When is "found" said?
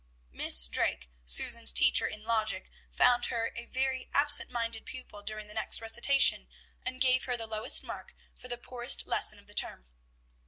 2.91-3.25